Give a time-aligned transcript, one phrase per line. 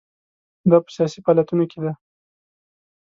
[0.69, 1.91] دا په سیاسي فعالیتونو کې ده.